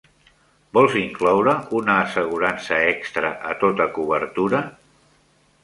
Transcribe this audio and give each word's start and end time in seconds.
Vols 0.77 0.95
incloure 1.01 1.53
una 1.81 1.97
assegurança 2.05 2.79
extra 2.95 3.31
a 3.53 3.55
tota 3.65 3.87
cobertura? 3.99 4.67